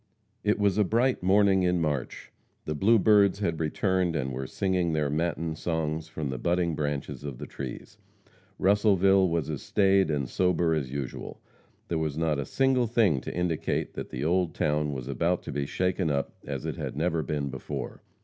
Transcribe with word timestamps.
It 0.43 0.57
was 0.57 0.79
a 0.79 0.83
bright 0.83 1.21
morning 1.21 1.61
in 1.61 1.79
March. 1.79 2.31
The 2.65 2.73
blue 2.73 2.97
birds 2.97 3.37
had 3.37 3.59
returned 3.59 4.15
and 4.15 4.33
were 4.33 4.47
singing 4.47 4.93
their 4.93 5.11
matin 5.11 5.55
songs 5.55 6.07
from 6.07 6.31
the 6.31 6.39
budding 6.39 6.73
branches 6.73 7.23
of 7.23 7.37
the 7.37 7.45
trees. 7.45 7.99
Russellville 8.57 9.29
was 9.29 9.47
as 9.47 9.61
staid 9.61 10.09
and 10.09 10.27
sober 10.27 10.73
as 10.73 10.91
usual. 10.91 11.39
There 11.87 11.99
was 11.99 12.17
not 12.17 12.39
a 12.39 12.45
single 12.47 12.87
thing 12.87 13.21
to 13.21 13.35
indicate 13.35 13.93
that 13.93 14.09
the 14.09 14.25
old 14.25 14.55
town 14.55 14.91
was 14.91 15.07
about 15.07 15.43
to 15.43 15.51
be 15.51 15.67
shaken 15.67 16.09
up 16.09 16.33
as 16.47 16.65
it 16.65 16.77
had 16.77 16.97
never 16.97 17.21
been 17.21 17.49
before. 17.49 18.01